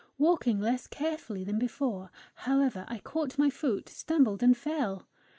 Walking 0.17 0.59
less 0.59 0.87
carefully 0.87 1.43
than 1.43 1.59
before, 1.59 2.09
however, 2.33 2.85
I 2.87 2.97
caught 2.97 3.37
my 3.37 3.51
foot, 3.51 3.87
stumbled, 3.87 4.41
and 4.41 4.57
fell. 4.57 5.07